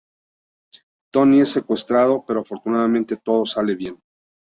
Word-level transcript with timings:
Tony 1.13 1.41
es 1.41 1.51
secuestrado, 1.51 2.25
pero 2.25 2.39
afortunadamente 2.39 3.17
todo 3.17 3.45
sale 3.45 3.75
bien. 3.75 4.01